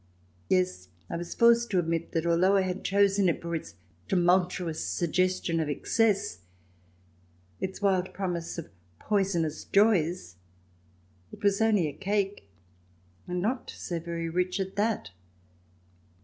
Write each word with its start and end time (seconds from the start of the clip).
Yes, 0.49 0.87
I 1.11 1.15
was 1.15 1.35
forced 1.35 1.69
to 1.69 1.77
admit 1.77 2.11
that, 2.13 2.25
although 2.25 2.57
I 2.57 2.61
had 2.63 2.83
chosen 2.83 3.29
it 3.29 3.39
for 3.39 3.53
its 3.53 3.75
tumultuous 4.07 4.83
suggestion 4.83 5.59
of 5.59 5.69
excess, 5.69 6.39
its 7.59 7.83
wild 7.83 8.11
promise 8.11 8.57
of 8.57 8.71
poisonous 8.97 9.63
joys, 9.63 10.37
it 11.31 11.43
was 11.43 11.61
only 11.61 11.85
a 11.87 11.93
cake, 11.93 12.49
and 13.27 13.43
not 13.43 13.69
so 13.69 13.99
very 13.99 14.27
rich 14.27 14.59
at 14.59 14.75
that. 14.75 15.11